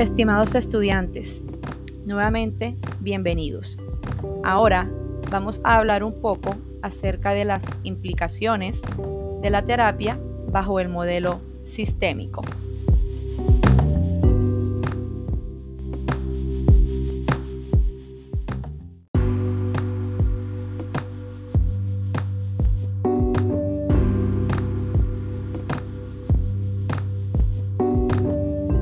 Estimados 0.00 0.54
estudiantes, 0.54 1.42
nuevamente 2.06 2.74
bienvenidos. 3.00 3.76
Ahora 4.42 4.90
vamos 5.30 5.60
a 5.62 5.76
hablar 5.76 6.04
un 6.04 6.22
poco 6.22 6.56
acerca 6.80 7.32
de 7.32 7.44
las 7.44 7.60
implicaciones 7.82 8.80
de 9.42 9.50
la 9.50 9.66
terapia 9.66 10.18
bajo 10.50 10.80
el 10.80 10.88
modelo 10.88 11.42
sistémico. 11.66 12.40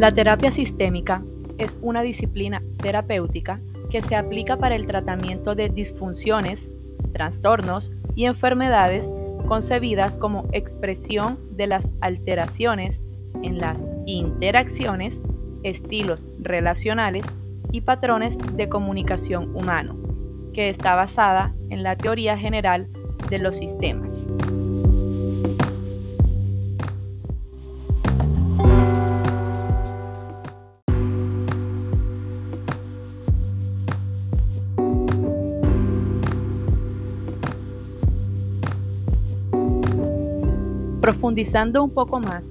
La 0.00 0.14
terapia 0.14 0.50
sistémica 0.50 1.22
es 1.58 1.78
una 1.82 2.00
disciplina 2.00 2.62
terapéutica 2.78 3.60
que 3.90 4.00
se 4.00 4.16
aplica 4.16 4.56
para 4.56 4.74
el 4.74 4.86
tratamiento 4.86 5.54
de 5.54 5.68
disfunciones, 5.68 6.70
trastornos 7.12 7.92
y 8.14 8.24
enfermedades 8.24 9.10
concebidas 9.46 10.16
como 10.16 10.48
expresión 10.52 11.38
de 11.50 11.66
las 11.66 11.86
alteraciones 12.00 12.98
en 13.42 13.58
las 13.58 13.76
interacciones, 14.06 15.20
estilos 15.64 16.26
relacionales 16.38 17.26
y 17.70 17.82
patrones 17.82 18.38
de 18.56 18.70
comunicación 18.70 19.54
humano, 19.54 19.96
que 20.54 20.70
está 20.70 20.94
basada 20.94 21.54
en 21.68 21.82
la 21.82 21.96
teoría 21.96 22.38
general 22.38 22.88
de 23.28 23.38
los 23.38 23.56
sistemas. 23.56 24.10
Profundizando 41.00 41.82
un 41.82 41.94
poco 41.94 42.20
más, 42.20 42.44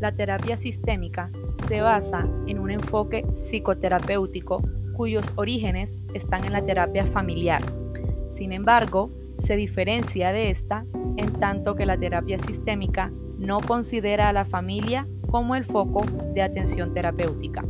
la 0.00 0.12
terapia 0.12 0.58
sistémica 0.58 1.30
se 1.66 1.80
basa 1.80 2.28
en 2.46 2.58
un 2.58 2.70
enfoque 2.70 3.24
psicoterapéutico 3.34 4.60
cuyos 4.92 5.24
orígenes 5.36 5.90
están 6.12 6.44
en 6.44 6.52
la 6.52 6.62
terapia 6.62 7.06
familiar. 7.06 7.62
Sin 8.36 8.52
embargo, 8.52 9.10
se 9.46 9.56
diferencia 9.56 10.30
de 10.32 10.50
esta 10.50 10.84
en 11.16 11.32
tanto 11.40 11.74
que 11.74 11.86
la 11.86 11.96
terapia 11.96 12.38
sistémica 12.38 13.10
no 13.38 13.60
considera 13.60 14.28
a 14.28 14.34
la 14.34 14.44
familia 14.44 15.08
como 15.30 15.56
el 15.56 15.64
foco 15.64 16.04
de 16.34 16.42
atención 16.42 16.92
terapéutica. 16.92 17.64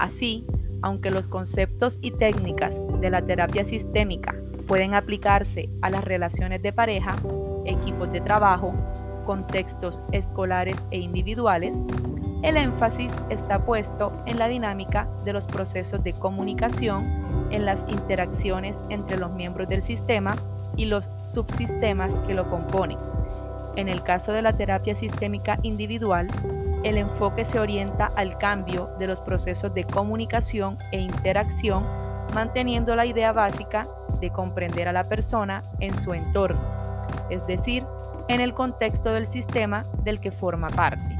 Así, 0.00 0.44
aunque 0.82 1.10
los 1.10 1.28
conceptos 1.28 2.00
y 2.02 2.10
técnicas 2.10 2.76
de 3.00 3.10
la 3.10 3.22
terapia 3.22 3.64
sistémica 3.64 4.34
pueden 4.66 4.94
aplicarse 4.94 5.68
a 5.82 5.90
las 5.90 6.02
relaciones 6.04 6.62
de 6.62 6.72
pareja, 6.72 7.14
equipos 7.64 8.10
de 8.10 8.20
trabajo, 8.20 8.74
contextos 9.26 10.00
escolares 10.12 10.76
e 10.90 10.98
individuales, 10.98 11.76
el 12.42 12.56
énfasis 12.56 13.12
está 13.28 13.58
puesto 13.64 14.12
en 14.24 14.38
la 14.38 14.46
dinámica 14.46 15.08
de 15.24 15.32
los 15.32 15.44
procesos 15.44 16.02
de 16.04 16.12
comunicación, 16.12 17.04
en 17.50 17.66
las 17.66 17.80
interacciones 17.88 18.76
entre 18.88 19.18
los 19.18 19.32
miembros 19.32 19.68
del 19.68 19.82
sistema 19.82 20.36
y 20.76 20.84
los 20.84 21.10
subsistemas 21.20 22.14
que 22.26 22.34
lo 22.34 22.48
componen. 22.48 22.98
En 23.74 23.88
el 23.88 24.02
caso 24.02 24.32
de 24.32 24.42
la 24.42 24.52
terapia 24.52 24.94
sistémica 24.94 25.58
individual, 25.62 26.28
el 26.84 26.98
enfoque 26.98 27.44
se 27.44 27.58
orienta 27.58 28.06
al 28.14 28.38
cambio 28.38 28.90
de 28.98 29.08
los 29.08 29.20
procesos 29.20 29.74
de 29.74 29.84
comunicación 29.84 30.78
e 30.92 31.00
interacción, 31.00 31.84
manteniendo 32.32 32.94
la 32.94 33.06
idea 33.06 33.32
básica 33.32 33.88
de 34.20 34.30
comprender 34.30 34.88
a 34.88 34.92
la 34.92 35.04
persona 35.04 35.62
en 35.80 35.94
su 35.96 36.14
entorno, 36.14 36.60
es 37.28 37.44
decir, 37.46 37.84
en 38.28 38.40
el 38.40 38.54
contexto 38.54 39.12
del 39.12 39.26
sistema 39.28 39.84
del 40.02 40.20
que 40.20 40.30
forma 40.30 40.68
parte. 40.68 41.16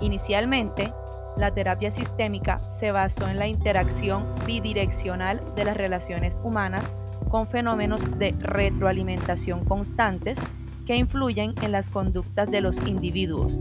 Inicialmente, 0.00 0.92
la 1.36 1.52
terapia 1.52 1.90
sistémica 1.90 2.60
se 2.78 2.92
basó 2.92 3.26
en 3.28 3.38
la 3.38 3.46
interacción 3.46 4.26
bidireccional 4.46 5.42
de 5.56 5.64
las 5.64 5.76
relaciones 5.76 6.38
humanas 6.42 6.84
con 7.28 7.48
fenómenos 7.48 8.00
de 8.18 8.32
retroalimentación 8.38 9.64
constantes 9.64 10.38
que 10.86 10.96
influyen 10.96 11.54
en 11.62 11.72
las 11.72 11.88
conductas 11.88 12.50
de 12.50 12.60
los 12.60 12.76
individuos, 12.86 13.58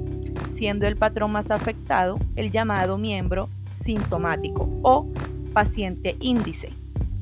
siendo 0.55 0.85
el 0.85 0.97
patrón 0.97 1.31
más 1.31 1.49
afectado 1.49 2.19
el 2.35 2.51
llamado 2.51 2.97
miembro 2.97 3.49
sintomático 3.63 4.69
o 4.83 5.07
paciente 5.53 6.17
índice, 6.19 6.69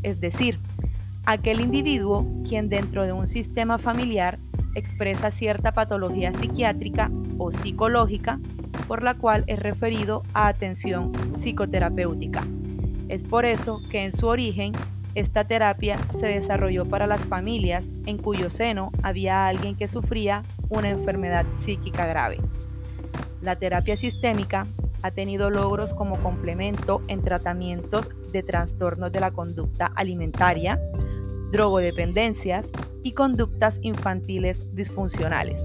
es 0.03 0.19
decir, 0.19 0.59
aquel 1.25 1.61
individuo 1.61 2.25
quien 2.47 2.69
dentro 2.69 3.05
de 3.05 3.13
un 3.13 3.27
sistema 3.27 3.77
familiar 3.77 4.39
expresa 4.75 5.31
cierta 5.31 5.73
patología 5.73 6.33
psiquiátrica 6.33 7.11
o 7.37 7.51
psicológica 7.51 8.39
por 8.87 9.03
la 9.03 9.15
cual 9.15 9.43
es 9.47 9.59
referido 9.59 10.23
a 10.33 10.47
atención 10.47 11.11
psicoterapéutica. 11.39 12.43
Es 13.09 13.23
por 13.23 13.45
eso 13.45 13.81
que 13.89 14.05
en 14.05 14.11
su 14.11 14.27
origen 14.27 14.73
esta 15.15 15.43
terapia 15.43 15.97
se 16.19 16.27
desarrolló 16.27 16.85
para 16.85 17.07
las 17.07 17.25
familias 17.25 17.83
en 18.05 18.17
cuyo 18.17 18.49
seno 18.49 18.91
había 19.03 19.47
alguien 19.47 19.75
que 19.75 19.89
sufría 19.89 20.43
una 20.69 20.89
enfermedad 20.89 21.45
psíquica 21.63 22.05
grave. 22.05 22.39
La 23.41 23.57
terapia 23.57 23.97
sistémica 23.97 24.65
ha 25.01 25.11
tenido 25.11 25.49
logros 25.49 25.93
como 25.93 26.17
complemento 26.17 27.01
en 27.07 27.21
tratamientos 27.21 28.09
de 28.31 28.43
trastornos 28.43 29.11
de 29.11 29.19
la 29.19 29.31
conducta 29.31 29.91
alimentaria, 29.95 30.79
drogodependencias 31.51 32.66
y 33.03 33.13
conductas 33.13 33.75
infantiles 33.81 34.73
disfuncionales, 34.75 35.62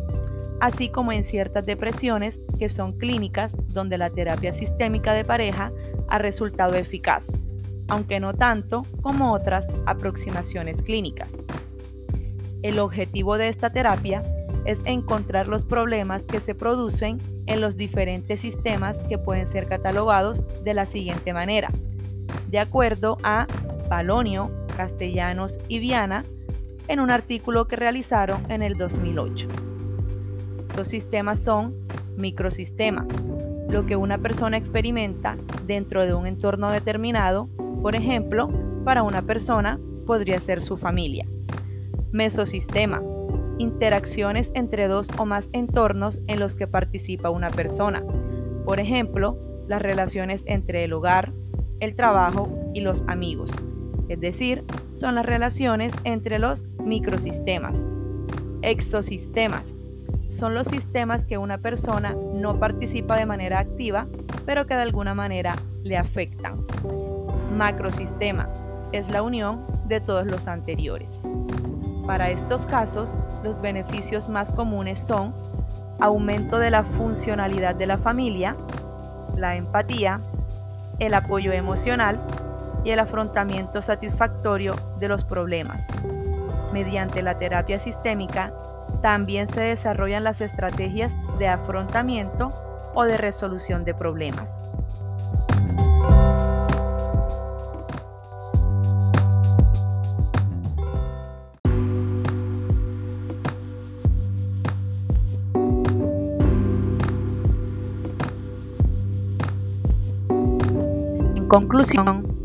así 0.61 0.89
como 0.89 1.13
en 1.13 1.25
ciertas 1.25 1.67
depresiones 1.67 2.39
que 2.59 2.69
son 2.69 2.93
clínicas 2.93 3.53
donde 3.69 3.99
la 3.99 4.11
terapia 4.11 4.53
sistémica 4.53 5.13
de 5.13 5.25
pareja 5.25 5.73
ha 6.09 6.19
resultado 6.19 6.75
eficaz, 6.75 7.25
aunque 7.89 8.21
no 8.21 8.35
tanto 8.35 8.85
como 9.03 9.33
otras 9.33 9.67
aproximaciones 9.87 10.81
clínicas. 10.83 11.29
El 12.63 12.79
objetivo 12.81 13.39
de 13.39 13.49
esta 13.49 13.71
terapia 13.71 14.23
es 14.65 14.79
encontrar 14.85 15.47
los 15.47 15.65
problemas 15.65 16.23
que 16.23 16.41
se 16.41 16.55
producen 16.55 17.19
en 17.47 17.61
los 17.61 17.77
diferentes 17.77 18.41
sistemas 18.41 18.97
que 19.09 19.19
pueden 19.19 19.47
ser 19.47 19.69
catalogados 19.69 20.43
de 20.65 20.75
la 20.75 20.87
siguiente 20.87 21.33
manera. 21.33 21.69
De 22.49 22.59
acuerdo 22.59 23.19
a 23.23 23.47
Palonio, 23.89 24.51
Castellanos 24.77 25.59
y 25.69 25.79
Viana, 25.79 26.25
en 26.89 27.01
un 27.01 27.11
artículo 27.11 27.67
que 27.67 27.77
realizaron 27.77 28.49
en 28.51 28.63
el 28.63 28.77
2008. 28.77 29.49
Estos 30.61 30.89
sistemas 30.89 31.43
son 31.43 31.75
microsistemas, 32.17 33.07
lo 33.69 33.87
que 33.87 33.97
una 33.97 34.19
persona 34.19 34.57
experimenta 34.57 35.37
dentro 35.67 36.05
de 36.05 36.15
un 36.15 36.27
entorno 36.27 36.71
determinado, 36.71 37.49
por 37.83 37.97
ejemplo, 37.97 38.49
para 38.85 39.03
una 39.03 39.23
persona 39.23 39.81
podría 40.07 40.39
ser 40.39 40.63
su 40.63 40.77
familia. 40.77 41.27
Mesosistema, 42.13 43.03
interacciones 43.59 44.51
entre 44.55 44.87
dos 44.87 45.09
o 45.19 45.25
más 45.25 45.49
entornos 45.53 46.21
en 46.29 46.39
los 46.39 46.55
que 46.55 46.67
participa 46.67 47.31
una 47.31 47.51
persona, 47.51 48.05
por 48.65 48.79
ejemplo, 48.79 49.39
las 49.67 49.83
relaciones 49.83 50.43
entre 50.45 50.85
el 50.85 50.93
hogar, 50.93 51.33
el 51.81 51.97
trabajo 51.97 52.49
y 52.75 52.81
los 52.81 53.03
amigos 53.09 53.51
es 54.09 54.21
decir, 54.21 54.65
son 54.93 55.15
las 55.17 55.27
relaciones 55.27 55.93
entre 56.05 56.39
los 56.39 56.65
microsistemas. 56.79 57.75
Exosistemas 58.63 59.63
son 60.29 60.55
los 60.55 60.67
sistemas 60.67 61.25
que 61.25 61.39
una 61.39 61.59
persona 61.59 62.15
no 62.35 62.59
participa 62.59 63.17
de 63.17 63.27
manera 63.27 63.61
activa, 63.61 64.07
pero 64.45 64.67
que 64.67 64.75
de 64.75 64.83
alguna 64.83 65.15
manera 65.15 65.57
le 65.83 65.97
afectan. 65.97 66.65
Macrosistema 67.57 68.49
es 68.93 69.09
la 69.11 69.23
unión 69.23 69.65
de 69.87 70.01
todos 70.01 70.27
los 70.27 70.49
anteriores. 70.49 71.09
Para 72.07 72.31
estos 72.31 72.67
casos, 72.67 73.17
los 73.43 73.61
beneficios 73.61 74.29
más 74.29 74.53
comunes 74.53 74.99
son 74.99 75.35
aumento 76.01 76.59
de 76.59 76.71
la 76.71 76.85
funcionalidad 76.85 77.75
de 77.75 77.87
la 77.87 77.99
familia, 77.99 78.57
la 79.37 79.57
empatía, 79.57 80.21
el 80.99 81.15
apoyo 81.15 81.53
emocional, 81.53 82.21
y 82.85 82.91
el 82.91 82.99
afrontamiento 82.99 83.83
satisfactorio 83.83 84.75
de 84.99 85.09
los 85.09 85.25
problemas. 85.25 85.83
Mediante 86.73 87.23
la 87.23 87.39
terapia 87.39 87.79
sistémica, 87.79 88.53
también 89.03 89.49
se 89.49 89.61
desarrollan 89.61 90.25
las 90.25 90.41
estrategias 90.41 91.13
de 91.39 91.49
afrontamiento 91.49 92.53
o 92.95 93.05
de 93.05 93.17
resolución 93.17 93.85
de 93.85 93.95
problemas. 93.95 94.49
conclusión, 111.57 112.36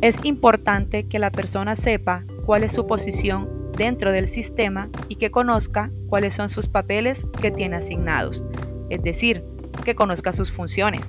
es 0.00 0.16
importante 0.24 1.06
que 1.06 1.18
la 1.18 1.30
persona 1.30 1.76
sepa 1.76 2.24
cuál 2.46 2.64
es 2.64 2.72
su 2.72 2.86
posición 2.86 3.48
dentro 3.76 4.12
del 4.12 4.28
sistema 4.28 4.88
y 5.08 5.16
que 5.16 5.30
conozca 5.30 5.90
cuáles 6.08 6.34
son 6.34 6.48
sus 6.48 6.68
papeles 6.68 7.24
que 7.40 7.50
tiene 7.50 7.76
asignados, 7.76 8.44
es 8.88 9.02
decir, 9.02 9.44
que 9.84 9.94
conozca 9.94 10.32
sus 10.32 10.50
funciones. 10.50 11.02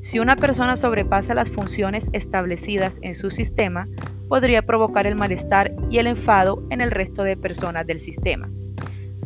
Si 0.00 0.18
una 0.18 0.36
persona 0.36 0.76
sobrepasa 0.76 1.34
las 1.34 1.50
funciones 1.50 2.06
establecidas 2.12 2.94
en 3.02 3.14
su 3.14 3.30
sistema, 3.30 3.88
podría 4.28 4.62
provocar 4.62 5.06
el 5.06 5.16
malestar 5.16 5.74
y 5.90 5.98
el 5.98 6.06
enfado 6.06 6.62
en 6.70 6.80
el 6.80 6.90
resto 6.90 7.22
de 7.22 7.36
personas 7.36 7.86
del 7.86 8.00
sistema. 8.00 8.50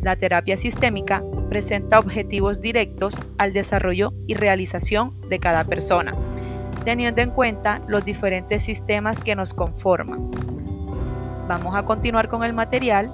La 0.01 0.15
terapia 0.15 0.55
sistémica 0.55 1.23
presenta 1.49 1.99
objetivos 1.99 2.61
directos 2.61 3.17
al 3.37 3.53
desarrollo 3.53 4.13
y 4.27 4.35
realización 4.35 5.19
de 5.29 5.39
cada 5.39 5.65
persona, 5.65 6.15
teniendo 6.83 7.21
en 7.21 7.31
cuenta 7.31 7.81
los 7.87 8.05
diferentes 8.05 8.63
sistemas 8.63 9.17
que 9.19 9.35
nos 9.35 9.53
conforman. 9.53 10.29
Vamos 11.47 11.75
a 11.75 11.83
continuar 11.83 12.29
con 12.29 12.43
el 12.43 12.53
material 12.53 13.11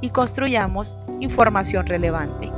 y 0.00 0.10
construyamos 0.10 0.96
información 1.20 1.86
relevante. 1.86 2.50